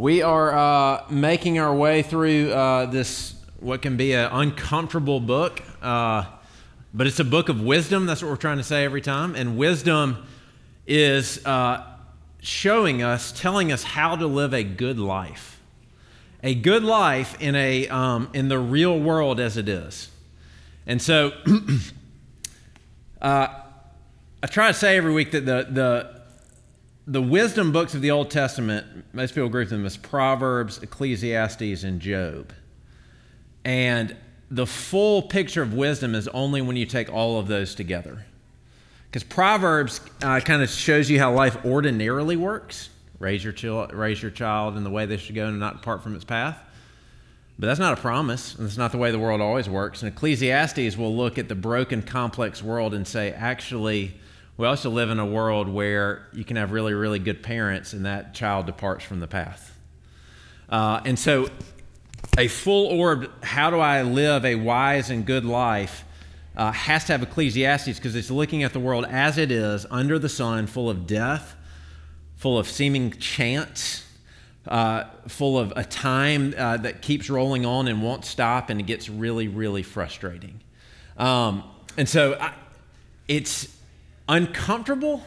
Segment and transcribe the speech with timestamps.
[0.00, 5.62] We are uh, making our way through uh, this, what can be an uncomfortable book,
[5.82, 6.24] uh,
[6.94, 8.06] but it's a book of wisdom.
[8.06, 9.34] That's what we're trying to say every time.
[9.34, 10.26] And wisdom
[10.86, 11.84] is uh,
[12.40, 15.60] showing us, telling us how to live a good life.
[16.42, 20.08] A good life in, a, um, in the real world as it is.
[20.86, 21.32] And so
[23.20, 23.48] uh,
[24.42, 26.19] I try to say every week that the, the
[27.10, 32.00] the wisdom books of the Old Testament, most people group them as Proverbs, Ecclesiastes, and
[32.00, 32.52] Job.
[33.64, 34.16] And
[34.48, 38.24] the full picture of wisdom is only when you take all of those together.
[39.08, 42.90] Because Proverbs uh, kind of shows you how life ordinarily works.
[43.18, 46.04] Raise your, child, raise your child in the way they should go and not depart
[46.04, 46.62] from its path.
[47.58, 50.04] But that's not a promise, and that's not the way the world always works.
[50.04, 54.14] And Ecclesiastes will look at the broken, complex world and say, actually,
[54.60, 58.04] we also live in a world where you can have really, really good parents and
[58.04, 59.74] that child departs from the path.
[60.68, 61.48] Uh, and so,
[62.36, 66.04] a full orbed, how do I live a wise and good life,
[66.58, 70.18] uh, has to have Ecclesiastes because it's looking at the world as it is, under
[70.18, 71.56] the sun, full of death,
[72.36, 74.06] full of seeming chance,
[74.68, 78.84] uh, full of a time uh, that keeps rolling on and won't stop, and it
[78.84, 80.60] gets really, really frustrating.
[81.16, 81.64] Um,
[81.96, 82.52] and so, I,
[83.26, 83.79] it's
[84.30, 85.22] uncomfortable,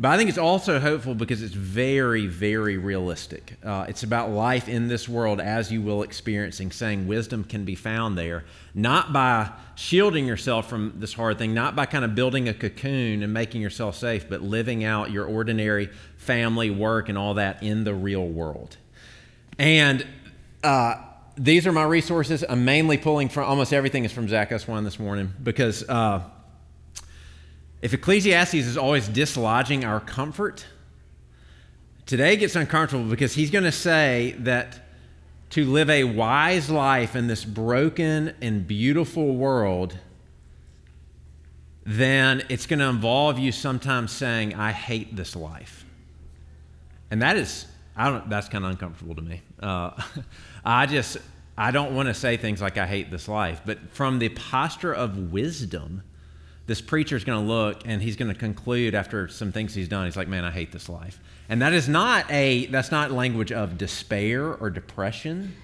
[0.00, 3.54] but I think it's also hopeful because it's very, very realistic.
[3.62, 7.76] Uh, it's about life in this world as you will experiencing, saying wisdom can be
[7.76, 8.44] found there,
[8.74, 13.22] not by shielding yourself from this hard thing, not by kind of building a cocoon
[13.22, 17.84] and making yourself safe, but living out your ordinary family, work, and all that in
[17.84, 18.76] the real world.
[19.56, 20.04] And
[20.64, 20.96] uh,
[21.36, 22.42] these are my resources.
[22.48, 25.88] I'm mainly pulling from almost everything is from Zack Eswine this morning because.
[25.88, 26.22] Uh,
[27.82, 30.66] if Ecclesiastes is always dislodging our comfort,
[32.06, 34.90] today gets uncomfortable because he's going to say that
[35.50, 39.98] to live a wise life in this broken and beautiful world,
[41.84, 45.84] then it's going to involve you sometimes saying, I hate this life.
[47.10, 47.66] And that is,
[47.96, 49.40] I don't, that's kind of uncomfortable to me.
[49.58, 49.90] Uh,
[50.64, 51.16] I just,
[51.56, 54.92] I don't want to say things like I hate this life, but from the posture
[54.92, 56.02] of wisdom,
[56.70, 59.88] this preacher is going to look and he's going to conclude after some things he's
[59.88, 60.04] done.
[60.04, 61.18] He's like man i hate this life.
[61.48, 65.56] And that is not a that's not language of despair or depression.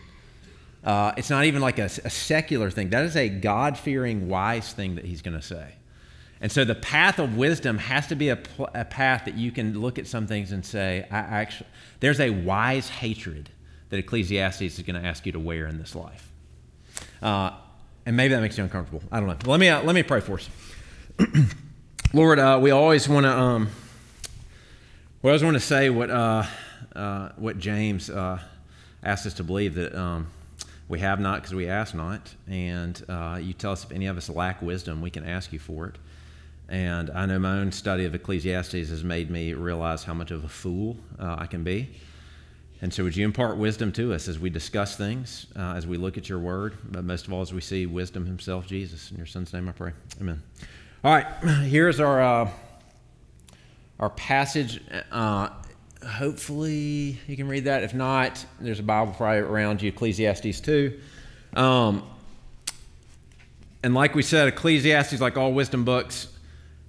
[0.82, 2.90] Uh, it's not even like a, a secular thing.
[2.90, 5.74] That is a god-fearing wise thing that he's going to say.
[6.40, 9.52] And so the path of wisdom has to be a, pl- a path that you
[9.52, 11.68] can look at some things and say i actually
[12.00, 13.48] there's a wise hatred
[13.90, 16.32] that ecclesiastes is going to ask you to wear in this life.
[17.22, 17.52] Uh,
[18.04, 19.04] and maybe that makes you uncomfortable.
[19.12, 19.38] I don't know.
[19.48, 20.48] Let me uh, let me pray for us
[22.12, 23.68] Lord, uh, we always want to um,
[25.22, 26.44] we always want to say what uh,
[26.94, 28.38] uh, what James uh,
[29.02, 30.26] asked us to believe that um,
[30.88, 34.16] we have not because we ask not, and uh, you tell us if any of
[34.16, 35.96] us lack wisdom, we can ask you for it.
[36.68, 40.44] And I know my own study of Ecclesiastes has made me realize how much of
[40.44, 41.88] a fool uh, I can be.
[42.82, 46.18] And so, would you impart wisdom to us as we discuss things, as we look
[46.18, 49.10] at your word, but most of all, as we see wisdom himself, Jesus?
[49.10, 49.92] In your son's name I pray.
[50.20, 50.42] Amen.
[51.04, 51.26] All right,
[51.64, 52.50] here's our uh,
[54.00, 54.80] our passage.
[55.12, 55.50] Uh,
[56.06, 57.82] hopefully, you can read that.
[57.82, 60.98] If not, there's a Bible probably around you, Ecclesiastes 2.
[61.54, 62.02] Um,
[63.82, 66.28] and like we said, Ecclesiastes, like all wisdom books,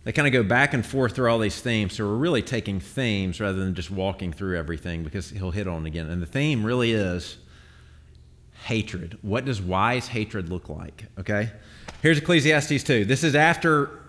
[0.05, 1.93] they kind of go back and forth through all these themes.
[1.93, 5.85] So we're really taking themes rather than just walking through everything because he'll hit on
[5.85, 6.09] again.
[6.09, 7.37] And the theme really is
[8.67, 9.17] hatred.
[9.21, 11.05] What does wise hatred look like?
[11.17, 11.49] Okay?
[12.01, 13.05] Here's Ecclesiastes 2.
[13.05, 14.01] This is after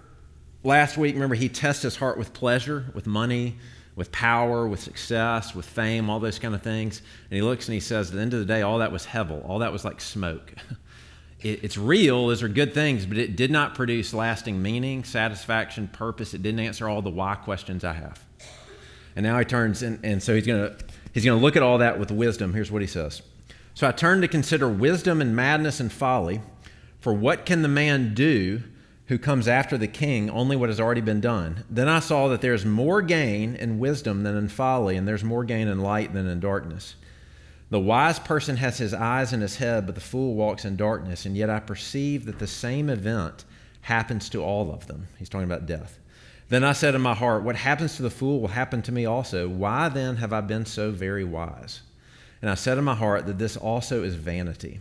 [0.64, 1.14] last week.
[1.14, 3.56] Remember, he tests his heart with pleasure, with money,
[3.94, 7.02] with power, with success, with fame, all those kind of things.
[7.30, 9.06] And he looks and he says, at the end of the day, all that was
[9.06, 9.48] hevel.
[9.48, 10.54] All that was like smoke.
[11.40, 15.86] It, it's real, those are good things, but it did not produce lasting meaning, satisfaction,
[15.86, 16.34] purpose.
[16.34, 18.20] It didn't answer all the why questions I have.
[19.14, 21.62] And now he turns, and, and so he's going to he's going to look at
[21.62, 22.54] all that with wisdom.
[22.54, 23.22] Here's what he says.
[23.78, 26.40] So I turned to consider wisdom and madness and folly.
[26.98, 28.64] For what can the man do
[29.06, 30.28] who comes after the king?
[30.28, 31.62] Only what has already been done.
[31.70, 35.44] Then I saw that there's more gain in wisdom than in folly, and there's more
[35.44, 36.96] gain in light than in darkness.
[37.70, 41.24] The wise person has his eyes in his head, but the fool walks in darkness.
[41.24, 43.44] And yet I perceive that the same event
[43.82, 45.06] happens to all of them.
[45.20, 46.00] He's talking about death.
[46.48, 49.06] Then I said in my heart, What happens to the fool will happen to me
[49.06, 49.48] also.
[49.48, 51.82] Why then have I been so very wise?
[52.40, 54.80] And I said in my heart that this also is vanity.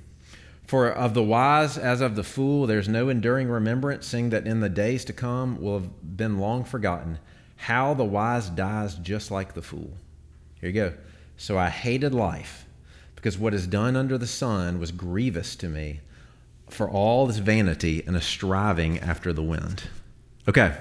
[0.65, 4.59] For of the wise as of the fool, there's no enduring remembrance, seeing that in
[4.59, 7.19] the days to come will have been long forgotten
[7.57, 9.91] how the wise dies just like the fool.
[10.61, 10.93] Here you go.
[11.37, 12.65] So I hated life,
[13.15, 16.01] because what is done under the sun was grievous to me,
[16.69, 19.83] for all this vanity and a striving after the wind.
[20.47, 20.77] Okay,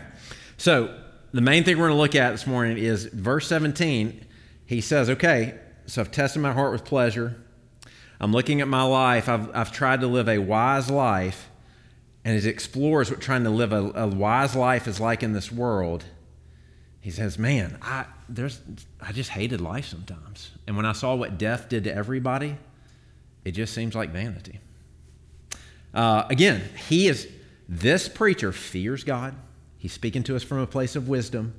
[0.56, 0.98] so
[1.32, 4.24] the main thing we're going to look at this morning is verse 17.
[4.66, 7.36] He says, Okay, so I've tested my heart with pleasure.
[8.20, 9.28] I'm looking at my life.
[9.28, 11.48] I've, I've tried to live a wise life.
[12.24, 15.32] And as he explores what trying to live a, a wise life is like in
[15.32, 16.04] this world,
[17.00, 18.60] he says, Man, I, there's,
[19.00, 20.50] I just hated life sometimes.
[20.66, 22.56] And when I saw what death did to everybody,
[23.44, 24.58] it just seems like vanity.
[25.94, 27.28] Uh, again, he is,
[27.68, 29.36] this preacher fears God.
[29.78, 31.54] He's speaking to us from a place of wisdom.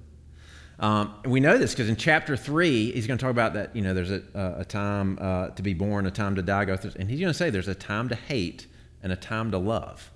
[0.79, 3.81] Um, we know this because in chapter three, he's going to talk about that, you
[3.81, 4.21] know, there's a,
[4.59, 7.49] a time uh, to be born, a time to die, and he's going to say
[7.49, 8.67] there's a time to hate
[9.01, 10.11] and a time to love.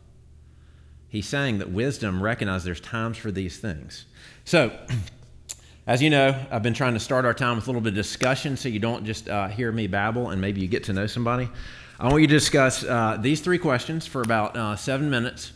[1.08, 4.06] He's saying that wisdom recognizes there's times for these things.
[4.46, 4.72] So,
[5.88, 7.96] as you know, I've been trying to start our time with a little bit of
[7.96, 11.08] discussion so you don't just uh, hear me babble and maybe you get to know
[11.08, 11.50] somebody.
[12.00, 15.54] I want you to discuss uh, these three questions for about uh, seven minutes.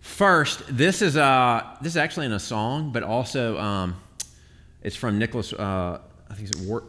[0.00, 3.56] First, this is, uh, this is actually in a song, but also.
[3.58, 3.96] Um,
[4.82, 6.84] it's from Nicholas, uh, I think it's War,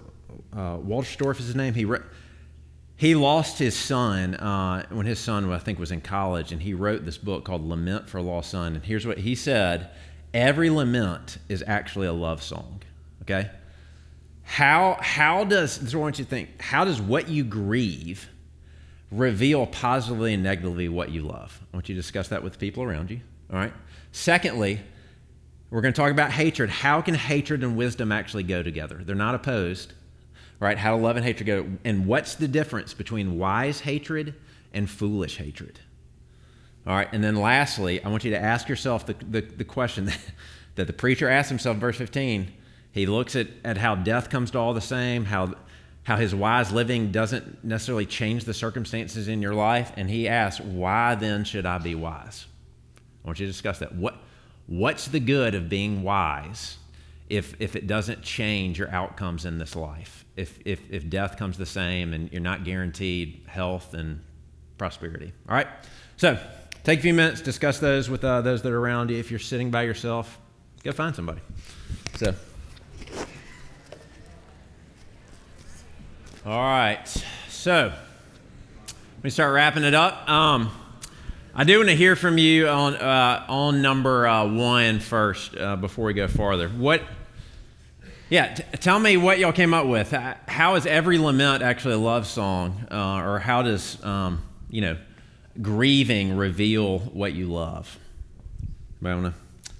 [0.55, 1.73] uh, is his name.
[1.73, 1.99] He, re-
[2.95, 6.73] he lost his son uh, when his son, I think, was in college, and he
[6.73, 8.75] wrote this book called Lament for a Lost Son.
[8.75, 9.89] And here's what he said
[10.33, 12.81] Every lament is actually a love song,
[13.23, 13.49] okay?
[14.43, 17.43] How, how does, this is what I want you to think, how does what you
[17.43, 18.29] grieve
[19.11, 21.59] reveal positively and negatively what you love?
[21.73, 23.19] I want you to discuss that with people around you,
[23.51, 23.73] all right?
[24.11, 24.79] Secondly,
[25.71, 26.69] we're going to talk about hatred.
[26.69, 29.01] How can hatred and wisdom actually go together?
[29.03, 29.93] They're not opposed,
[30.59, 30.77] right?
[30.77, 31.65] How do love and hatred go.
[31.85, 34.35] And what's the difference between wise hatred
[34.73, 35.79] and foolish hatred?
[36.85, 37.07] All right.
[37.13, 40.19] And then lastly, I want you to ask yourself the, the, the question that,
[40.75, 42.51] that the preacher asked himself in verse 15.
[42.91, 45.53] He looks at, at how death comes to all the same, how,
[46.03, 49.93] how his wise living doesn't necessarily change the circumstances in your life.
[49.95, 52.45] And he asks, Why then should I be wise?
[53.23, 53.95] I want you to discuss that.
[53.95, 54.15] What,
[54.71, 56.77] What's the good of being wise
[57.27, 60.23] if, if it doesn't change your outcomes in this life?
[60.37, 64.21] If, if, if death comes the same and you're not guaranteed health and
[64.77, 65.33] prosperity.
[65.49, 65.67] All right?
[66.15, 66.39] So
[66.85, 69.17] take a few minutes, discuss those with uh, those that are around you.
[69.17, 70.39] If you're sitting by yourself,
[70.85, 71.41] go find somebody.
[72.15, 72.33] So.
[76.45, 77.05] All right.
[77.49, 77.91] So,
[78.87, 80.29] let me start wrapping it up.
[80.29, 80.71] Um,
[81.53, 85.75] I do want to hear from you on uh, on number uh, one first uh,
[85.75, 86.69] before we go farther.
[86.69, 87.01] What?
[88.29, 90.11] Yeah, t- tell me what y'all came up with.
[90.11, 94.97] How is every lament actually a love song, uh, or how does um, you know
[95.61, 97.99] grieving reveal what you love?
[99.01, 99.73] Anybody want to?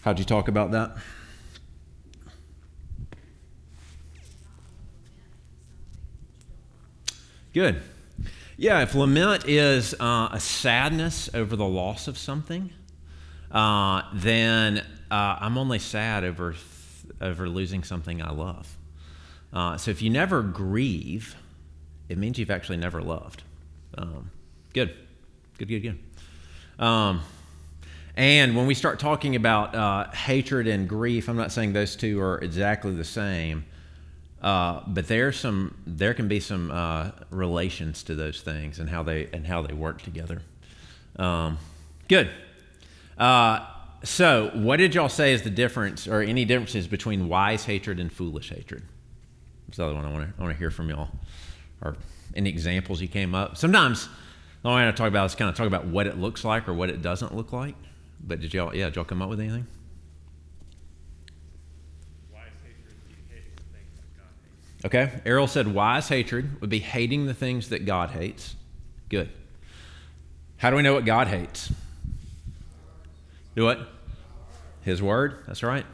[0.00, 0.96] How'd you talk about that?
[7.52, 7.82] Good.
[8.62, 12.70] Yeah, if lament is uh, a sadness over the loss of something,
[13.50, 16.54] uh, then uh, I'm only sad over,
[17.20, 18.78] over losing something I love.
[19.52, 21.34] Uh, so if you never grieve,
[22.08, 23.42] it means you've actually never loved.
[23.98, 24.30] Um,
[24.72, 24.94] good,
[25.58, 25.98] good, good, good.
[26.78, 27.22] Um,
[28.16, 32.20] and when we start talking about uh, hatred and grief, I'm not saying those two
[32.20, 33.64] are exactly the same.
[34.42, 39.02] Uh, but there's some, there can be some uh, relations to those things and how
[39.02, 40.42] they and how they work together.
[41.16, 41.58] Um,
[42.08, 42.28] good.
[43.16, 43.64] Uh,
[44.02, 48.12] so, what did y'all say is the difference, or any differences between wise hatred and
[48.12, 48.82] foolish hatred?
[49.68, 51.10] That's the other one I want to I want to hear from y'all,
[51.80, 51.96] or
[52.34, 53.56] any examples you came up.
[53.56, 54.08] Sometimes
[54.62, 56.68] the only way I talk about is kind of talk about what it looks like
[56.68, 57.76] or what it doesn't look like.
[58.24, 59.66] But did y'all, yeah, did y'all come up with anything?
[64.84, 65.10] Okay?
[65.24, 68.56] Errol said wise hatred would be hating the things that God hates.
[69.08, 69.30] Good.
[70.56, 71.72] How do we know what God hates?
[73.54, 73.80] Do what?
[74.82, 75.38] His word.
[75.46, 75.86] That's right.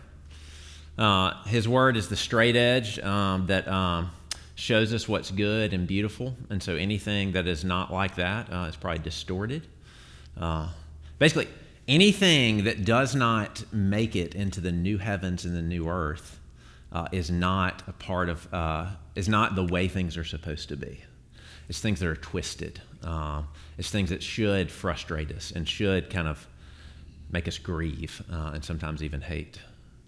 [0.97, 4.11] Uh, his word is the straight edge um, that um,
[4.55, 6.35] shows us what's good and beautiful.
[6.51, 9.67] And so anything that is not like that uh, is probably distorted.
[10.37, 10.69] Uh,
[11.19, 11.49] basically,
[11.87, 16.38] anything that does not make it into the new heavens and the new earth
[16.93, 20.77] uh, is not a part of, uh, is not the way things are supposed to
[20.77, 21.05] be.
[21.69, 22.81] It's things that are twisted.
[23.05, 23.43] Uh,
[23.77, 26.47] it's things that should frustrate us and should kind of
[27.31, 29.61] make us grieve uh, and sometimes even hate.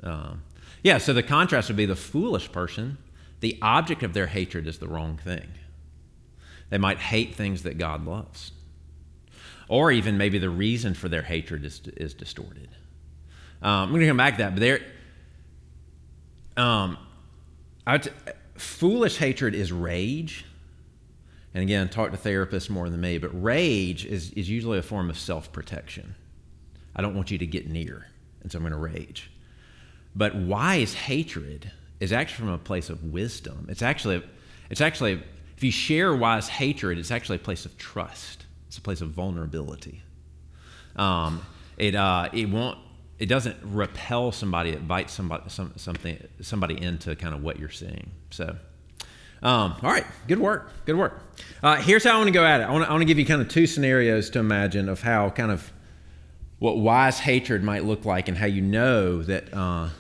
[0.03, 0.43] Um,
[0.83, 2.97] yeah, so the contrast would be the foolish person,
[3.41, 5.49] the object of their hatred is the wrong thing.
[6.71, 8.53] They might hate things that God loves.
[9.69, 12.69] Or even maybe the reason for their hatred is, is distorted.
[13.63, 14.81] Um, I'm going to come back to that, but there,
[16.61, 16.99] um,
[18.57, 20.45] foolish hatred is rage.
[21.53, 25.11] And again, talk to therapists more than me, but rage is, is usually a form
[25.11, 26.15] of self protection.
[26.95, 28.07] I don't want you to get near,
[28.43, 29.31] and so I'm going to rage.
[30.15, 33.67] But wise hatred is actually from a place of wisdom.
[33.69, 34.23] It's actually,
[34.71, 35.23] it's actually,
[35.57, 38.47] if you share wise hatred, it's actually a place of trust.
[38.69, 40.03] It's a place of vulnerability.
[40.97, 41.43] Um,
[41.77, 42.79] it, uh, it won't,
[43.21, 44.71] it doesn't repel somebody.
[44.71, 48.11] It bites somebody, some, something, somebody into kind of what you're seeing.
[48.31, 48.57] So,
[49.43, 51.23] um, all right, good work, good work.
[51.63, 52.65] Uh, here's how I want to go at it.
[52.65, 55.71] I want to, give you kind of two scenarios to imagine of how kind of
[56.59, 59.91] what wise hatred might look like and how you know that uh,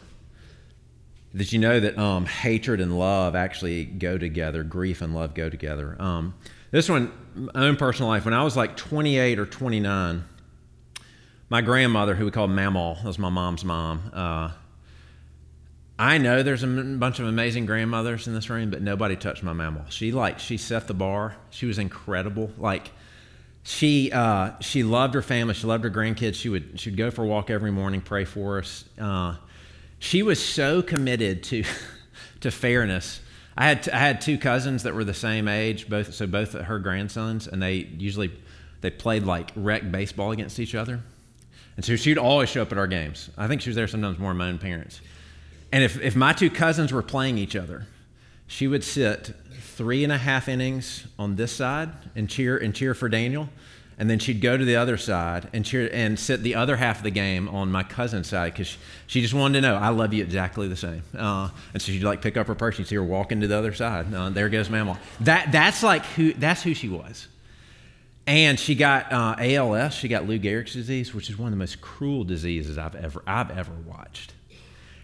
[1.34, 5.50] that you know that um, hatred and love actually go together, grief and love go
[5.50, 5.94] together.
[5.98, 6.34] Um,
[6.70, 10.24] this one, my own personal life, when I was like 28 or 29,
[11.50, 14.10] my grandmother, who we called Mamaw, that was my mom's mom.
[14.14, 14.52] Uh,
[15.98, 19.52] I know there's a bunch of amazing grandmothers in this room, but nobody touched my
[19.52, 19.90] Mamaw.
[19.90, 21.36] She like she set the bar.
[21.50, 22.50] She was incredible.
[22.56, 22.92] Like
[23.64, 25.52] she uh, she loved her family.
[25.52, 26.36] She loved her grandkids.
[26.36, 28.84] She would she'd go for a walk every morning, pray for us.
[28.98, 29.36] Uh,
[29.98, 31.64] she was so committed to
[32.40, 33.20] to fairness.
[33.58, 36.52] I had t- I had two cousins that were the same age, both so both
[36.52, 38.30] her grandsons, and they usually
[38.80, 41.00] they played like rec baseball against each other,
[41.80, 43.30] and so she'd always show up at our games.
[43.38, 45.00] I think she was there sometimes more than my own parents.
[45.72, 47.86] And if if my two cousins were playing each other,
[48.46, 52.92] she would sit three and a half innings on this side and cheer and cheer
[52.92, 53.48] for Daniel,
[53.96, 56.98] and then she'd go to the other side and cheer and sit the other half
[56.98, 60.12] of the game on my cousin's side because she just wanted to know I love
[60.12, 61.02] you exactly the same.
[61.16, 63.56] Uh, and so she'd like pick up her purse, and see her walking to the
[63.56, 64.12] other side.
[64.12, 64.98] Uh, there goes Mama.
[65.20, 67.26] That that's like who that's who she was.
[68.30, 69.92] And she got uh, ALS.
[69.92, 73.22] She got Lou Gehrig's disease, which is one of the most cruel diseases I've ever
[73.26, 74.34] I've ever watched.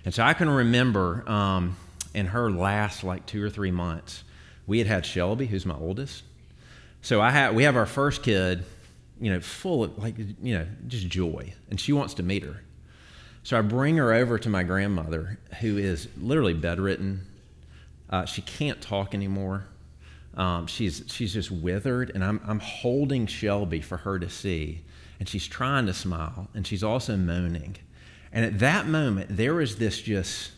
[0.05, 1.77] And so I can remember um,
[2.15, 4.23] in her last like two or three months,
[4.69, 6.23] we had had Shelby, who's my oldest.
[7.03, 8.65] So I had we have our first kid
[9.21, 11.53] you know, full of like, you know, just joy.
[11.71, 12.63] And she wants to meet her.
[13.43, 17.27] So I bring her over to my grandmother, who is literally bedridden.
[18.11, 19.67] Uh, she can't talk anymore.
[20.37, 24.83] Um, she's, she's just withered, and I'm, I'm holding Shelby for her to see.
[25.19, 27.77] And she's trying to smile, and she's also moaning.
[28.33, 30.51] And at that moment, there is this just,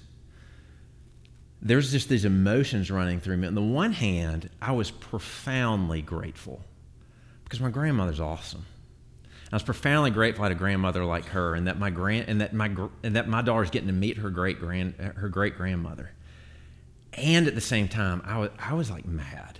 [1.63, 3.47] there's just these emotions running through me.
[3.47, 6.61] On the one hand, I was profoundly grateful
[7.45, 8.67] because my grandmother's awesome.
[9.53, 12.41] I was profoundly grateful I had a grandmother like her, and that my grand and
[12.43, 12.71] that my
[13.03, 16.11] and that my daughter's getting to meet her great grand her great grandmother.
[17.15, 19.59] And at the same time, I was I was like mad.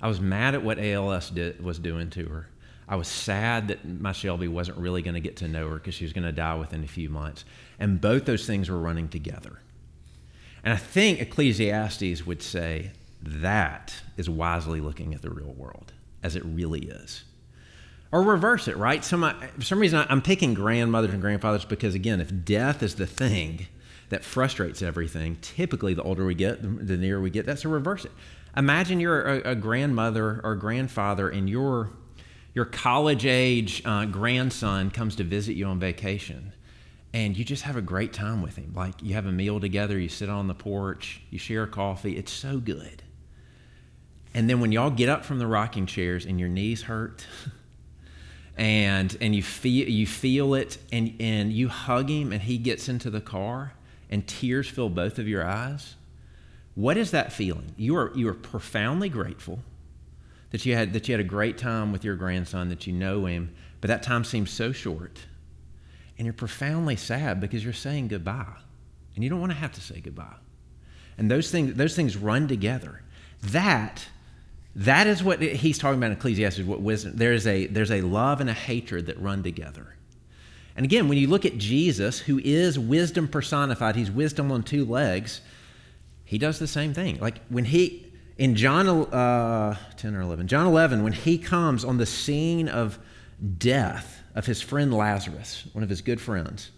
[0.00, 2.48] I was mad at what ALS did, was doing to her.
[2.88, 5.94] I was sad that my Shelby wasn't really going to get to know her because
[5.94, 7.44] she was going to die within a few months.
[7.78, 9.60] And both those things were running together.
[10.64, 12.90] And I think Ecclesiastes would say
[13.22, 15.92] that is wisely looking at the real world
[16.22, 17.24] as it really is.
[18.12, 19.04] Or reverse it, right?
[19.04, 19.22] Some,
[19.54, 23.68] for some reason, I'm picking grandmothers and grandfathers because, again, if death is the thing
[24.08, 28.04] that frustrates everything, typically the older we get, the nearer we get, that's to reverse
[28.04, 28.10] it.
[28.56, 31.90] Imagine you're a, a grandmother or grandfather and your,
[32.54, 36.52] your college age uh, grandson comes to visit you on vacation
[37.12, 38.72] and you just have a great time with him.
[38.74, 42.16] Like you have a meal together, you sit on the porch, you share coffee.
[42.16, 43.02] It's so good.
[44.32, 47.26] And then when y'all get up from the rocking chairs and your knees hurt,
[48.56, 52.88] and and you feel you feel it, and and you hug him, and he gets
[52.88, 53.72] into the car,
[54.08, 55.96] and tears fill both of your eyes.
[56.80, 57.74] What is that feeling?
[57.76, 59.58] You are you are profoundly grateful
[60.50, 63.26] that you had that you had a great time with your grandson, that you know
[63.26, 65.18] him, but that time seems so short.
[66.16, 68.56] And you're profoundly sad because you're saying goodbye.
[69.14, 70.36] And you don't want to have to say goodbye.
[71.18, 73.02] And those things those things run together.
[73.42, 74.06] That
[74.74, 77.12] that is what he's talking about in Ecclesiastes, what wisdom.
[77.14, 79.96] There's a, there's a love and a hatred that run together.
[80.76, 84.86] And again, when you look at Jesus, who is wisdom personified, he's wisdom on two
[84.86, 85.42] legs,
[86.30, 87.18] he does the same thing.
[87.18, 88.06] Like when he,
[88.38, 93.00] in John uh, 10 or 11, John 11, when he comes on the scene of
[93.58, 96.70] death of his friend Lazarus, one of his good friends,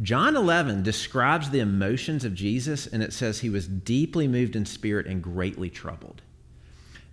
[0.00, 4.64] John 11 describes the emotions of Jesus, and it says he was deeply moved in
[4.64, 6.22] spirit and greatly troubled.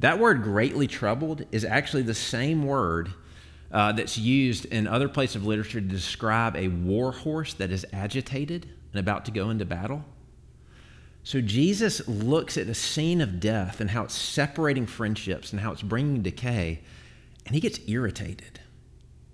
[0.01, 3.11] That word greatly troubled is actually the same word
[3.71, 7.87] uh, that's used in other places of literature to describe a war horse that is
[7.91, 10.05] agitated and about to go into battle.
[11.23, 15.71] So Jesus looks at a scene of death and how it's separating friendships and how
[15.71, 16.81] it's bringing decay,
[17.45, 18.59] and he gets irritated.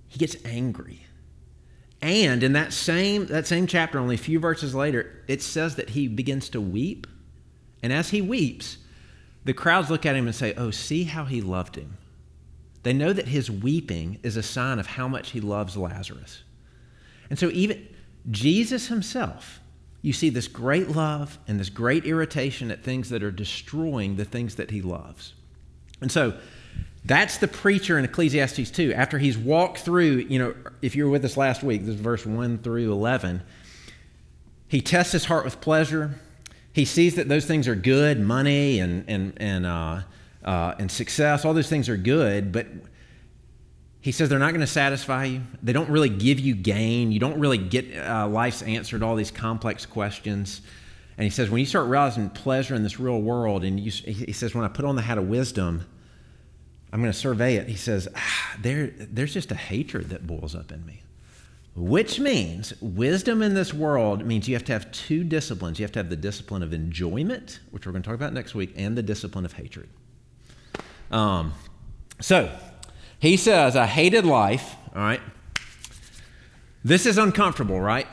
[0.07, 1.05] He gets angry.
[2.01, 5.91] And in that same, that same chapter, only a few verses later, it says that
[5.91, 7.07] he begins to weep
[7.81, 8.77] And as he weeps,
[9.45, 11.97] the crowds look at him and say, Oh, see how he loved him.
[12.83, 16.43] They know that his weeping is a sign of how much he loves Lazarus.
[17.29, 17.87] And so, even
[18.29, 19.59] Jesus himself,
[20.07, 24.23] you see this great love and this great irritation at things that are destroying the
[24.23, 25.33] things that he loves.
[25.99, 26.33] And so,
[27.03, 28.93] that's the preacher in Ecclesiastes 2.
[28.93, 32.01] After he's walked through, you know, if you were with us last week, this is
[32.01, 33.41] verse 1 through 11.
[34.69, 36.19] He tests his heart with pleasure.
[36.71, 40.01] He sees that those things are good, money and, and, and, uh,
[40.43, 42.67] uh, and success, all those things are good, but
[44.07, 45.41] he says they're not going to satisfy you.
[45.61, 47.11] They don't really give you gain.
[47.11, 50.61] You don't really get uh, life's answer to all these complex questions.
[51.17, 54.31] And he says, when you start realizing pleasure in this real world, and you, he
[54.31, 55.85] says, when I put on the hat of wisdom,
[56.93, 57.67] I'm going to survey it.
[57.67, 61.01] He says, ah, there, there's just a hatred that boils up in me.
[61.75, 65.79] Which means wisdom in this world means you have to have two disciplines.
[65.79, 68.55] You have to have the discipline of enjoyment, which we're going to talk about next
[68.55, 69.89] week, and the discipline of hatred.
[71.11, 71.51] Um,
[72.21, 72.49] so,
[73.19, 75.21] he says, I hated life, all right?
[76.83, 78.07] This is uncomfortable, right?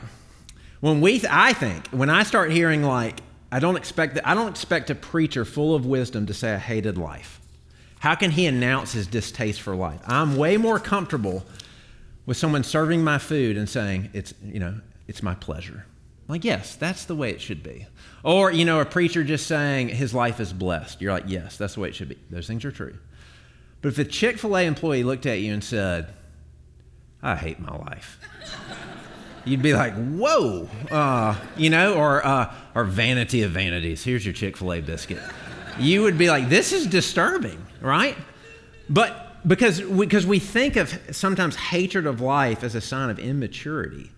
[0.81, 3.21] When we, I think, when I start hearing like,
[3.51, 6.57] I don't expect that, I don't expect a preacher full of wisdom to say I
[6.57, 7.39] hated life.
[7.99, 10.01] How can he announce his distaste for life?
[10.05, 11.45] I'm way more comfortable
[12.25, 15.85] with someone serving my food and saying, it's, you know, it's my pleasure.
[16.27, 17.85] Like, yes, that's the way it should be.
[18.23, 21.01] Or, you know, a preacher just saying his life is blessed.
[21.01, 22.17] You're like, yes, that's the way it should be.
[22.31, 22.97] Those things are true.
[23.85, 26.11] But if a Chick fil A employee looked at you and said,
[27.21, 28.19] I hate my life,
[29.45, 34.03] you'd be like, whoa, uh, you know, or, uh, or vanity of vanities.
[34.03, 35.21] Here's your Chick fil A biscuit.
[35.77, 38.17] You would be like, this is disturbing, right?
[38.89, 43.19] But because we, because we think of sometimes hatred of life as a sign of
[43.19, 44.09] immaturity.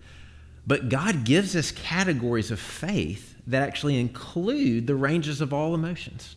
[0.66, 6.36] But God gives us categories of faith that actually include the ranges of all emotions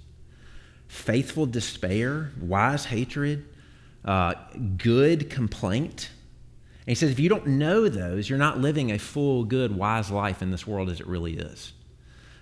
[0.92, 3.46] faithful despair, wise hatred,
[4.04, 4.34] uh,
[4.78, 6.10] good complaint.
[6.80, 10.12] And he says, if you don't know those, you're not living a full, good, wise
[10.12, 11.72] life in this world as it really is.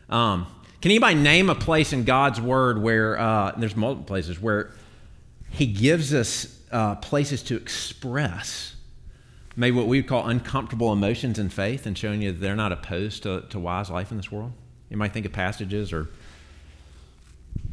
[0.09, 0.47] Um,
[0.81, 4.71] can anybody name a place in God's Word where uh, there's multiple places where
[5.51, 8.75] He gives us uh, places to express
[9.55, 13.21] maybe what we would call uncomfortable emotions in faith and showing you they're not opposed
[13.23, 14.53] to, to wise life in this world?
[14.89, 16.09] You might think of passages or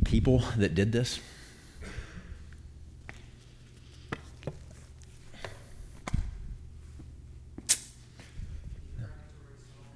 [0.06, 1.20] people that did this?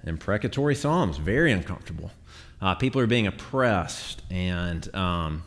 [0.05, 2.11] Imprecatory Psalms, very uncomfortable.
[2.61, 5.43] Uh, people are being oppressed and um,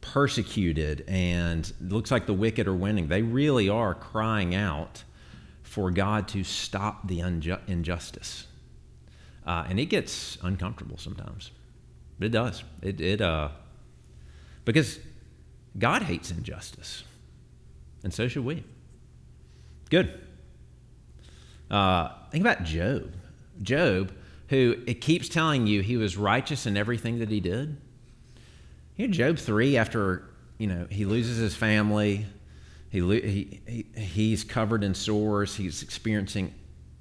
[0.00, 3.08] persecuted, and it looks like the wicked are winning.
[3.08, 5.04] They really are crying out
[5.62, 8.46] for God to stop the unju- injustice.
[9.46, 11.50] Uh, and it gets uncomfortable sometimes.
[12.18, 12.64] But it does.
[12.80, 13.50] It, it uh,
[14.64, 14.98] because
[15.78, 17.04] God hates injustice,
[18.02, 18.64] and so should we.
[19.90, 20.20] Good.
[21.70, 23.12] Uh, think about Job.
[23.62, 24.12] Job,
[24.48, 27.76] who it keeps telling you he was righteous in everything that he did.
[28.96, 32.26] You know, Job 3, after you know he loses his family,
[32.90, 36.54] he, he, he, he's covered in sores, he's experiencing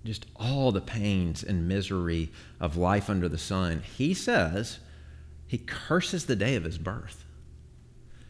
[0.04, 3.84] just all the pains and misery of life under the sun.
[3.98, 4.80] He says
[5.48, 7.24] he curses the day of his birth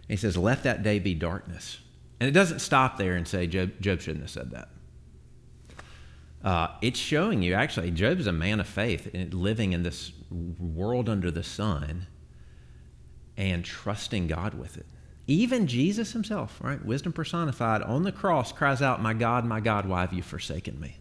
[0.08, 1.80] he says, Let that day be darkness.
[2.20, 4.70] And it doesn't stop there and say Job, Job shouldn't have said that.
[6.44, 11.08] Uh, it's showing you actually, Job is a man of faith, living in this world
[11.08, 12.08] under the sun
[13.38, 14.86] and trusting God with it.
[15.26, 19.86] Even Jesus himself, right, wisdom personified on the cross, cries out, My God, my God,
[19.86, 20.98] why have you forsaken me?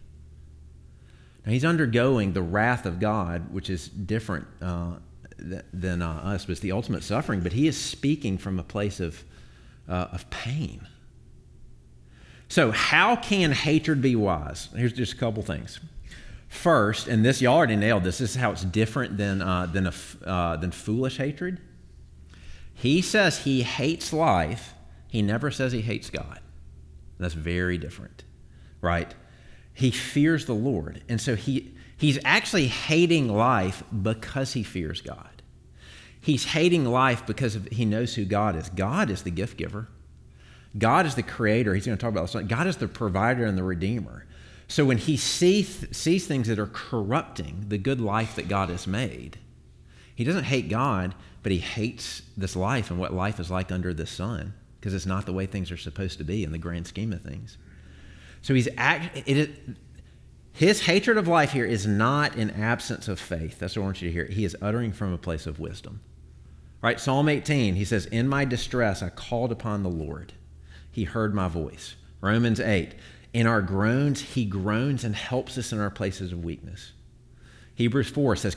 [1.45, 4.93] Now, he's undergoing the wrath of God, which is different uh,
[5.37, 7.41] than uh, us, but the ultimate suffering.
[7.41, 9.23] But he is speaking from a place of,
[9.87, 10.87] uh, of pain.
[12.47, 14.69] So, how can hatred be wise?
[14.75, 15.79] Here's just a couple things.
[16.49, 19.87] First, and this, y'all already nailed this, this is how it's different than, uh, than,
[19.87, 19.93] a,
[20.23, 21.59] uh, than foolish hatred.
[22.75, 24.75] He says he hates life,
[25.07, 26.39] he never says he hates God.
[27.17, 28.23] That's very different,
[28.81, 29.13] right?
[29.73, 31.01] He fears the Lord.
[31.09, 35.41] And so he, he's actually hating life because he fears God.
[36.19, 38.67] He's hating life because of, he knows who God is.
[38.67, 39.87] God is the gift giver.
[40.77, 41.73] God is the creator.
[41.73, 42.43] He's going to talk about this.
[42.49, 44.25] God is the provider and the redeemer.
[44.67, 48.85] So when he sees, sees things that are corrupting the good life that God has
[48.85, 49.39] made,
[50.13, 53.93] he doesn't hate God, but he hates this life and what life is like under
[53.93, 56.85] the sun because it's not the way things are supposed to be in the grand
[56.85, 57.57] scheme of things.
[58.41, 59.51] So he's act, it,
[60.53, 63.57] his hatred of life here is not an absence of faith.
[63.57, 64.25] That's what I want you to hear.
[64.25, 66.01] He is uttering from a place of wisdom.
[66.79, 66.99] Right?
[66.99, 70.33] Psalm 18, he says, In my distress, I called upon the Lord.
[70.91, 71.95] He heard my voice.
[72.21, 72.93] Romans 8,
[73.33, 76.91] in our groans, he groans and helps us in our places of weakness.
[77.73, 78.55] Hebrews 4 says,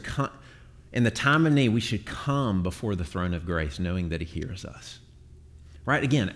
[0.92, 4.20] In the time of need, we should come before the throne of grace, knowing that
[4.20, 4.98] he hears us.
[5.86, 6.04] Right?
[6.04, 6.34] Again,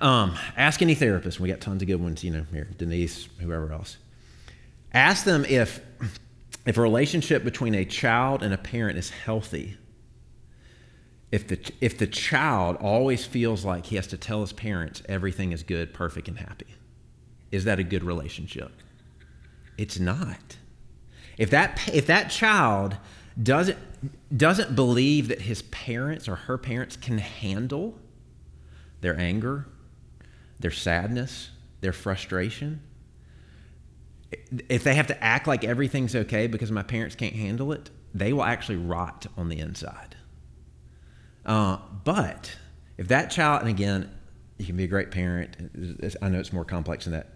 [0.00, 1.40] um, ask any therapist.
[1.40, 3.96] We got tons of good ones, you know, here, Denise, whoever else.
[4.92, 5.80] Ask them if,
[6.66, 9.76] if a relationship between a child and a parent is healthy.
[11.30, 15.52] If the, if the child always feels like he has to tell his parents everything
[15.52, 16.66] is good, perfect, and happy,
[17.52, 18.72] is that a good relationship?
[19.78, 20.56] It's not.
[21.38, 22.96] If that, if that child
[23.40, 23.78] doesn't,
[24.36, 27.96] doesn't believe that his parents or her parents can handle
[29.00, 29.66] their anger,
[30.58, 32.82] their sadness, their frustration.
[34.68, 38.32] If they have to act like everything's okay because my parents can't handle it, they
[38.32, 40.16] will actually rot on the inside.
[41.44, 42.56] Uh, but
[42.98, 44.10] if that child, and again,
[44.58, 45.56] you can be a great parent,
[46.20, 47.32] I know it's more complex than that,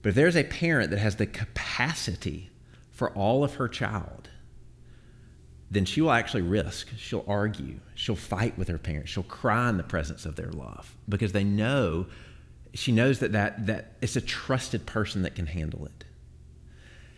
[0.00, 2.50] but if there's a parent that has the capacity
[2.90, 4.30] for all of her child,
[5.72, 6.88] then she will actually risk.
[6.98, 7.80] She'll argue.
[7.94, 9.10] She'll fight with her parents.
[9.10, 12.06] She'll cry in the presence of their love because they know
[12.74, 16.04] she knows that, that, that it's a trusted person that can handle it.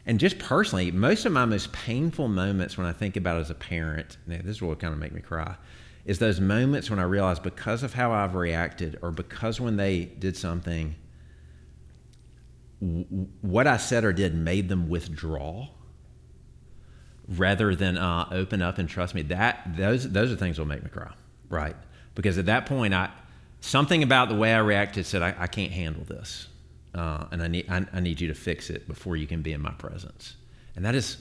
[0.06, 3.54] And just personally, most of my most painful moments when I think about as a
[3.54, 5.56] parent, this is what kind of make me cry,
[6.04, 10.04] is those moments when I realize because of how I've reacted or because when they
[10.04, 10.94] did something,
[13.40, 15.70] what I said or did made them withdraw
[17.28, 19.22] rather than uh, open up and trust me.
[19.22, 21.12] That those those are things will make me cry,
[21.48, 21.76] right?
[22.14, 23.10] Because at that point, I
[23.64, 26.48] something about the way I reacted said, I, I can't handle this.
[26.94, 29.52] Uh, and I need, I, I, need you to fix it before you can be
[29.52, 30.36] in my presence.
[30.76, 31.16] And that is,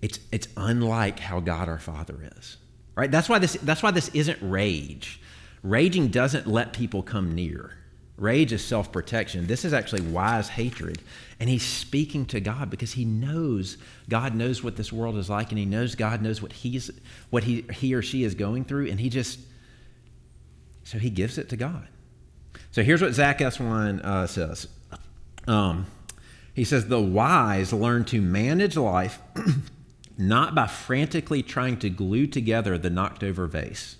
[0.00, 2.56] it's, it's unlike how God our Father is,
[2.96, 3.10] right?
[3.10, 5.20] That's why, this, that's why this isn't rage.
[5.62, 7.76] Raging doesn't let people come near.
[8.20, 9.46] Rage is self protection.
[9.46, 11.00] This is actually wise hatred.
[11.40, 13.78] And he's speaking to God because he knows
[14.10, 16.90] God knows what this world is like and he knows God knows what, he's,
[17.30, 18.88] what he, he or she is going through.
[18.88, 19.40] And he just,
[20.84, 21.88] so he gives it to God.
[22.72, 24.68] So here's what Zack Eswine uh, says.
[25.48, 25.86] Um,
[26.52, 29.18] he says, The wise learn to manage life
[30.18, 33.96] not by frantically trying to glue together the knocked over vase,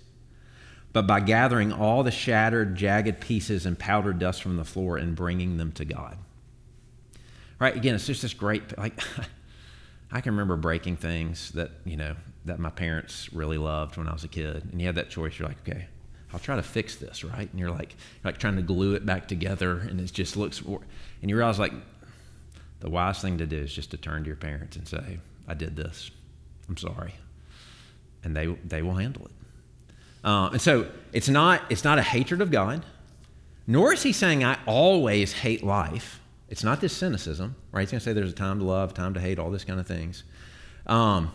[0.92, 5.14] but by gathering all the shattered, jagged pieces and powdered dust from the floor and
[5.14, 6.18] bringing them to God.
[7.59, 7.76] Right?
[7.76, 9.00] Again, it's just this great, like,
[10.12, 14.12] I can remember breaking things that, you know, that my parents really loved when I
[14.12, 14.64] was a kid.
[14.72, 15.38] And you had that choice.
[15.38, 15.87] You're like, okay,
[16.33, 17.48] I'll try to fix this, right?
[17.50, 20.61] And you're like, you're like trying to glue it back together, and it just looks.
[20.61, 21.72] And you realize like,
[22.81, 25.55] the wise thing to do is just to turn to your parents and say, "I
[25.55, 26.11] did this.
[26.68, 27.14] I'm sorry,"
[28.24, 29.33] and they they will handle it.
[30.22, 32.85] Uh, and so it's not it's not a hatred of God,
[33.66, 36.20] nor is he saying I always hate life.
[36.48, 37.83] It's not this cynicism, right?
[37.83, 39.78] He's going to say there's a time to love, time to hate, all this kind
[39.78, 40.24] of things.
[40.87, 41.30] Um,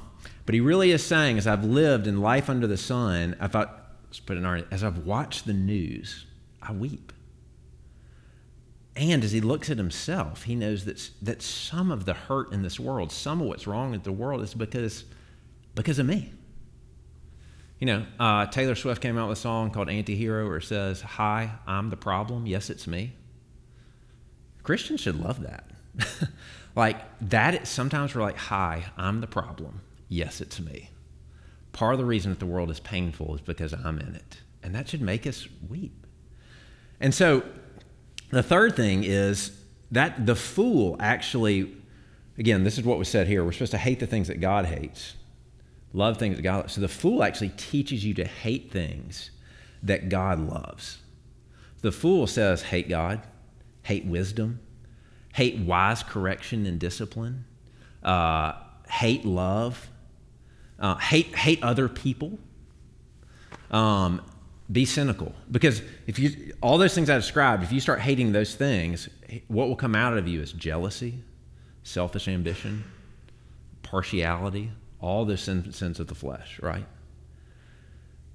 [0.45, 3.85] but he really is saying, as I've lived in life under the sun, I thought
[4.25, 6.25] put in as I've watched the news,
[6.61, 7.11] I weep.
[8.95, 12.61] And as he looks at himself, he knows that, that some of the hurt in
[12.61, 15.03] this world, some of what's wrong with the world is because,
[15.75, 16.31] because of me.
[17.79, 21.01] You know, uh, Taylor Swift came out with a song called Antihero where it says,
[21.01, 22.47] Hi, I'm the problem.
[22.47, 23.13] Yes, it's me.
[24.63, 25.69] Christians should love that.
[26.75, 26.97] like,
[27.29, 29.81] that, sometimes we're like, Hi, I'm the problem.
[30.07, 30.89] Yes, it's me
[31.75, 34.37] part of the reason that the world is painful is because I'm in it.
[34.63, 36.07] And that should make us weep.
[37.01, 37.43] And so
[38.29, 39.51] the third thing is
[39.91, 41.75] that the fool actually,
[42.37, 43.43] again, this is what was said here.
[43.43, 45.15] We're supposed to hate the things that God hates,
[45.95, 46.73] love things that God loves.
[46.73, 49.31] So the fool actually teaches you to hate things
[49.81, 50.99] that God loves.
[51.81, 53.21] The fool says, hate God,
[53.83, 54.59] hate wisdom,
[55.33, 57.45] hate wise correction and discipline,
[58.03, 58.53] uh,
[58.89, 59.89] hate love,
[60.79, 62.37] uh, hate, hate other people.
[63.71, 64.21] Um,
[64.71, 65.33] be cynical.
[65.51, 69.07] Because if you, all those things I described, if you start hating those things,
[69.47, 71.19] what will come out of you is jealousy,
[71.83, 72.83] selfish ambition,
[73.83, 76.85] partiality, all the sins, of the flesh, right?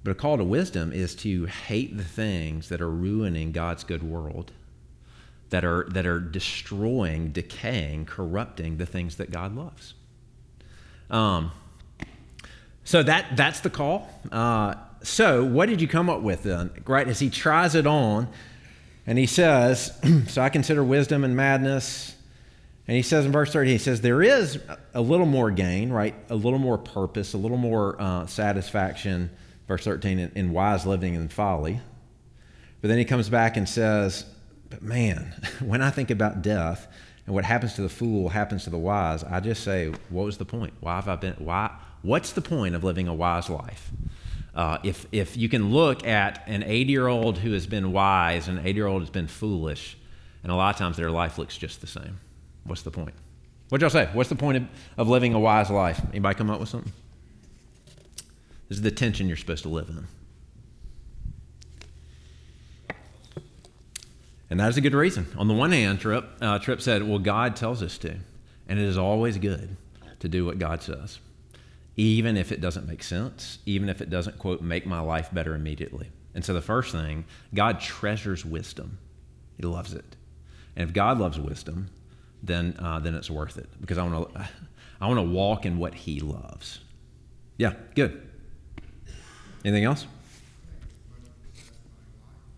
[0.02, 4.02] But a call to wisdom is to hate the things that are ruining God's good
[4.02, 4.52] world,
[5.50, 9.94] that are, that are destroying, decaying, corrupting the things that God loves.
[11.10, 11.52] Um,
[12.84, 14.08] so that, that's the call.
[14.32, 16.70] Uh, so, what did you come up with then?
[16.86, 18.28] Right, as he tries it on,
[19.06, 22.14] and he says, So I consider wisdom and madness,
[22.90, 24.58] And he says in verse 30, he says, There is
[24.94, 26.12] a little more gain, right?
[26.28, 29.30] A little more purpose, a little more uh, satisfaction,
[29.68, 31.78] verse 13, in, in wise living and folly.
[32.80, 34.24] But then he comes back and says,
[34.70, 36.88] But man, when I think about death
[37.26, 40.38] and what happens to the fool happens to the wise, I just say, What was
[40.38, 40.72] the point?
[40.80, 41.70] Why have I been, why?
[42.02, 43.92] What's the point of living a wise life?
[44.52, 48.48] Uh, if, if you can look at an 80 year old who has been wise
[48.48, 49.96] and an 80 year old who's been foolish,
[50.42, 52.18] and a lot of times their life looks just the same.
[52.64, 53.14] What's the point?
[53.68, 54.08] What y'all say?
[54.12, 54.64] What's the point of,
[54.96, 56.00] of living a wise life?
[56.10, 56.92] Anybody come up with something?
[58.68, 60.06] This is the tension you're supposed to live in.
[64.50, 65.26] And that is a good reason.
[65.38, 68.16] On the one hand, Tripp, uh, Tripp said, well, God tells us to.
[68.68, 69.76] And it is always good
[70.18, 71.18] to do what God says,
[71.96, 75.54] even if it doesn't make sense, even if it doesn't, quote, make my life better
[75.54, 76.10] immediately.
[76.34, 78.98] And so the first thing, God treasures wisdom,
[79.56, 80.16] He loves it.
[80.76, 81.88] And if God loves wisdom,
[82.42, 84.48] then, uh, then it's worth it because I want to
[85.00, 86.80] I want to walk in what He loves.
[87.56, 88.28] Yeah, good.
[89.64, 90.06] Anything else?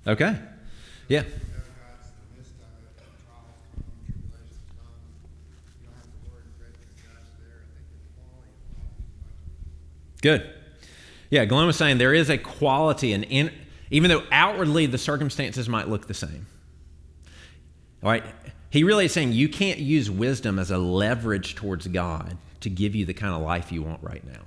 [0.06, 0.36] Okay.
[1.08, 1.22] Yeah.
[10.20, 10.48] Good.
[11.30, 13.50] Yeah, Glenn was saying there is a quality, and in,
[13.90, 16.46] even though outwardly the circumstances might look the same.
[18.02, 18.24] All right,
[18.72, 22.94] he really is saying you can't use wisdom as a leverage towards God to give
[22.94, 24.40] you the kind of life you want right now.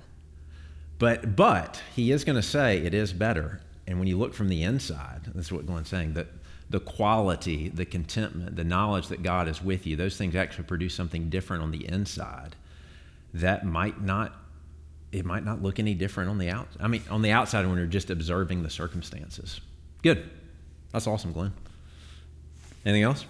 [0.98, 3.60] But but he is going to say it is better.
[3.86, 6.26] And when you look from the inside, that's what Glenn's saying, that
[6.68, 10.92] the quality, the contentment, the knowledge that God is with you, those things actually produce
[10.92, 12.56] something different on the inside
[13.32, 14.32] that might not
[15.12, 17.76] it might not look any different on the out I mean on the outside when
[17.76, 19.60] you're just observing the circumstances.
[20.02, 20.28] Good.
[20.90, 21.52] That's awesome, Glenn.
[22.84, 23.24] Anything else?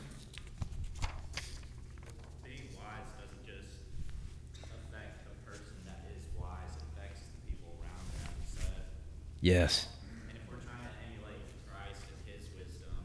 [9.46, 9.86] Yes.
[10.28, 11.38] And if we're trying to emulate
[11.70, 12.98] Christ and his wisdom,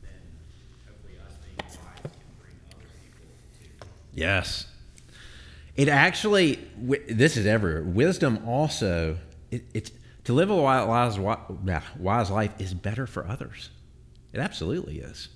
[0.00, 0.10] then
[0.86, 3.28] hopefully us being wise can bring other people
[3.60, 3.86] to.
[4.14, 4.66] Yes.
[5.76, 6.58] It actually,
[7.10, 7.82] this is everywhere.
[7.82, 9.18] Wisdom also,
[9.50, 9.92] it, it's
[10.24, 13.68] to live a wise, wise life is better for others.
[14.32, 15.28] It absolutely is.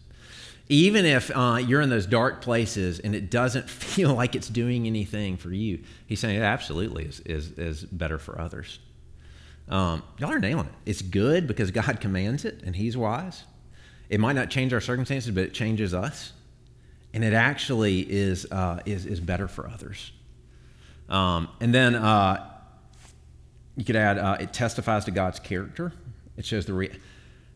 [0.71, 4.87] Even if uh, you're in those dark places and it doesn't feel like it's doing
[4.87, 8.79] anything for you, he's saying it absolutely is, is, is better for others.
[9.69, 10.73] Um, y'all are nailing it.
[10.87, 13.45] It's good because God commands it and He's wise.
[14.09, 16.33] It might not change our circumstances, but it changes us.
[17.15, 20.13] And it actually is, uh, is, is better for others.
[21.09, 22.49] Um, and then uh,
[23.77, 25.93] you could add uh, it testifies to God's character.
[26.37, 26.73] It shows the,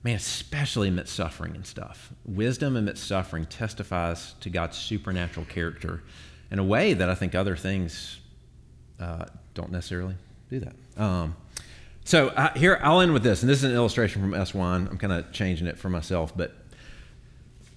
[0.03, 2.13] man, especially amidst suffering and stuff.
[2.25, 6.03] Wisdom amidst suffering testifies to God's supernatural character
[6.51, 8.19] in a way that I think other things
[9.01, 10.15] uh, don't necessarily
[10.49, 10.75] do that.
[10.97, 11.35] Um,
[12.07, 14.89] so uh, here, I'll end with this, and this is an illustration from Eswine.
[14.89, 16.55] I'm kind of changing it for myself, but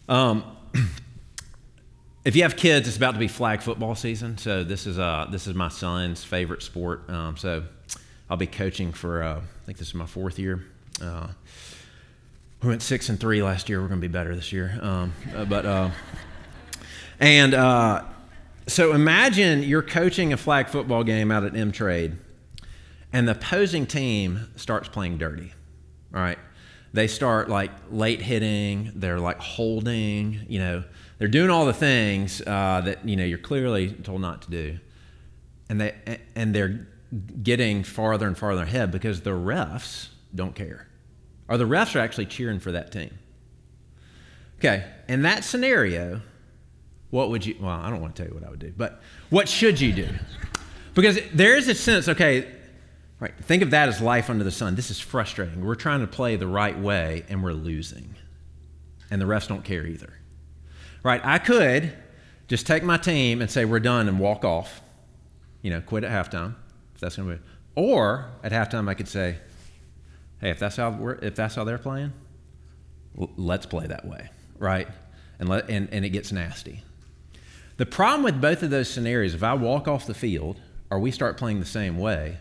[0.07, 0.43] um,
[2.25, 4.37] if you have kids, it's about to be flag football season.
[4.37, 7.09] So this is uh, this is my son's favorite sport.
[7.09, 7.63] Um, so
[8.29, 10.63] I'll be coaching for uh, I think this is my fourth year.
[11.01, 11.29] Uh,
[12.61, 13.81] we went six and three last year.
[13.81, 15.89] We're going to be better this year, um, uh, but uh,
[17.19, 18.03] and uh,
[18.67, 22.15] so imagine you're coaching a flag football game out at M Trade
[23.11, 25.53] and the opposing team starts playing dirty.
[26.13, 26.39] All right.
[26.93, 30.83] They start like late hitting, they're like holding, you know,
[31.19, 34.79] they're doing all the things uh, that, you know, you're clearly told not to do.
[35.69, 36.87] And, they, and they're
[37.43, 40.87] getting farther and farther ahead because the refs don't care.
[41.47, 43.17] Or the refs are actually cheering for that team.
[44.59, 46.21] Okay, in that scenario,
[47.11, 49.01] what would you, well, I don't want to tell you what I would do, but
[49.29, 50.07] what should you do?
[50.93, 52.47] Because there is a sense, okay,
[53.19, 53.33] Right.
[53.41, 54.75] Think of that as life under the sun.
[54.75, 55.65] This is frustrating.
[55.65, 58.15] We're trying to play the right way and we're losing.
[59.11, 60.13] And the refs don't care either.
[61.03, 61.19] Right?
[61.23, 61.93] I could
[62.47, 64.81] just take my team and say we're done and walk off.
[65.61, 66.55] You know, quit at halftime.
[66.95, 67.41] If that's going to be.
[67.75, 69.37] Or at halftime I could say,
[70.39, 72.13] "Hey, if that's how we're, if that's how they're playing,
[73.15, 74.87] let's play that way." Right?
[75.39, 76.83] And let and, and it gets nasty.
[77.77, 81.11] The problem with both of those scenarios, if I walk off the field or we
[81.11, 82.37] start playing the same way,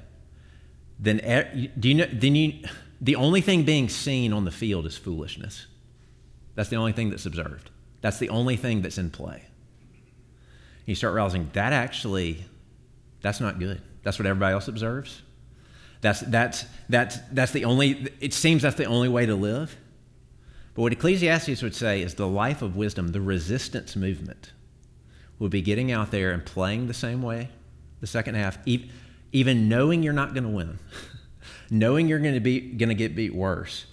[0.99, 2.65] then do you know then you
[3.01, 5.67] the only thing being seen on the field is foolishness.
[6.55, 7.71] That's the only thing that's observed.
[8.01, 9.45] That's the only thing that's in play.
[10.87, 12.45] You start realizing that actually
[13.21, 13.81] that's not good.
[14.03, 15.23] That's what everybody else observes.
[16.01, 19.77] That's that's that's that's the only it seems that's the only way to live.
[20.75, 24.53] But what ecclesiastes would say is the life of wisdom the resistance movement
[25.39, 27.51] will be getting out there and playing the same way
[28.01, 28.91] the second half, e-
[29.33, 30.79] even knowing you're not going to win,
[31.71, 33.87] knowing you're going to be going to get beat worse.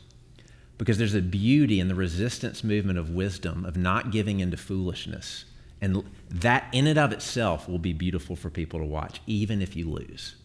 [0.77, 5.45] Because there's a beauty in the resistance movement of wisdom, of not giving into foolishness.
[5.79, 9.75] And that in and of itself will be beautiful for people to watch, even if
[9.75, 10.35] you lose.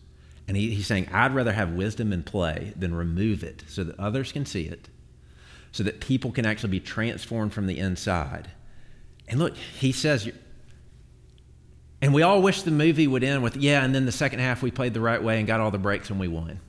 [0.47, 3.99] And he, he's saying, I'd rather have wisdom in play than remove it so that
[3.99, 4.89] others can see it,
[5.73, 8.51] so that people can actually be transformed from the inside.
[9.29, 10.29] And look, he says,
[12.03, 14.63] and we all wish the movie would end with, yeah, and then the second half
[14.63, 16.61] we played the right way and got all the breaks and we won.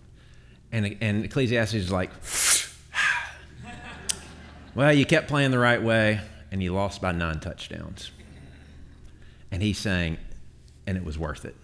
[0.71, 2.11] And, and Ecclesiastes is like,
[4.75, 6.19] well, you kept playing the right way
[6.51, 8.11] and you lost by nine touchdowns.
[9.51, 10.17] And he's saying,
[10.85, 11.55] and it was worth it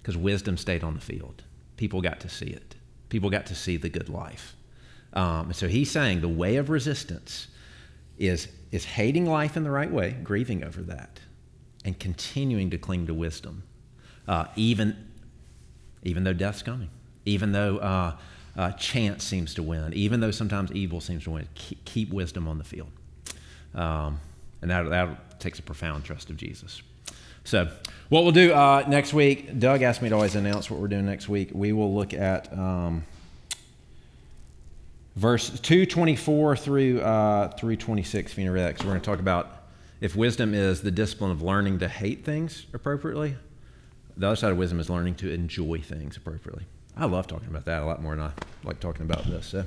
[0.00, 1.42] because wisdom stayed on the field.
[1.76, 2.74] People got to see it,
[3.10, 4.56] people got to see the good life.
[5.12, 7.48] Um, and so he's saying the way of resistance
[8.18, 11.20] is, is hating life in the right way, grieving over that,
[11.88, 13.62] and continuing to cling to wisdom,
[14.28, 14.94] uh, even,
[16.02, 16.90] even though death's coming,
[17.24, 18.14] even though uh,
[18.58, 21.48] uh, chance seems to win, even though sometimes evil seems to win.
[21.54, 22.90] Keep, keep wisdom on the field.
[23.74, 24.20] Um,
[24.60, 26.82] and that, that takes a profound trust of Jesus.
[27.44, 27.70] So,
[28.10, 31.06] what we'll do uh, next week, Doug asked me to always announce what we're doing
[31.06, 31.52] next week.
[31.54, 33.06] We will look at um,
[35.16, 39.57] verse 224 through uh, 326, if you know that, we're going to talk about
[40.00, 43.36] if wisdom is the discipline of learning to hate things appropriately,
[44.16, 46.64] the other side of wisdom is learning to enjoy things appropriately.
[46.96, 48.30] I love talking about that a lot more than I
[48.64, 49.46] like talking about this.
[49.46, 49.64] So,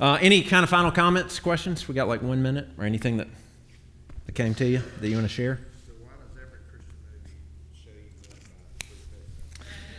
[0.00, 1.86] uh, any kind of final comments, questions?
[1.86, 3.28] We got like one minute or anything that,
[4.26, 5.60] that came to you that you want to share?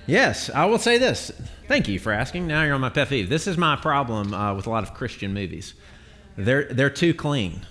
[0.07, 1.31] Yes, I will say this.
[1.67, 2.45] Thank you for asking.
[2.45, 3.27] Now you're on my pet peeve.
[3.27, 5.73] This is my problem uh, with a lot of Christian movies.
[6.37, 7.65] They're they're too clean.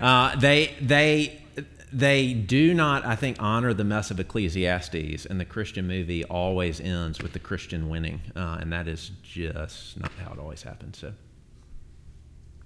[0.00, 1.40] Uh, they they
[1.92, 6.80] they do not, I think, honor the mess of Ecclesiastes, and the Christian movie always
[6.80, 10.98] ends with the Christian winning, uh, and that is just not how it always happens.
[10.98, 11.12] So,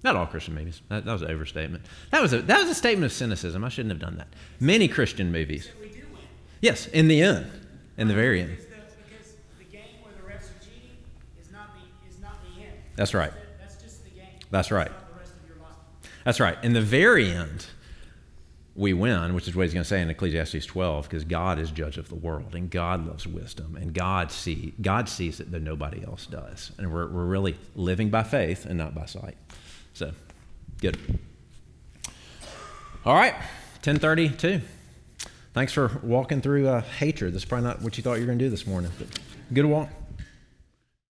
[0.03, 0.81] not all Christian movies.
[0.89, 1.85] That, that was an overstatement.
[2.11, 3.63] That was a that was a statement of cynicism.
[3.63, 4.29] I shouldn't have done that.
[4.59, 5.69] Many Christian movies.
[6.61, 7.49] Yes, in the end,
[7.97, 8.57] in the very end.
[12.99, 13.31] That's right.
[13.61, 14.27] That's just the game.
[14.51, 14.91] That's right.
[16.29, 16.63] That's right.
[16.63, 17.65] In the very end,
[18.75, 21.71] we win, which is what he's going to say in Ecclesiastes 12, because God is
[21.71, 25.63] judge of the world, and God loves wisdom, and God see God sees it that
[25.63, 29.37] nobody else does, and we're we're really living by faith and not by sight.
[29.93, 30.11] So,
[30.79, 30.99] good.
[33.07, 33.33] All right,
[33.81, 34.61] 10:32.
[35.55, 37.33] Thanks for walking through uh, hatred.
[37.33, 39.07] That's probably not what you thought you were going to do this morning, but
[39.51, 39.89] good walk.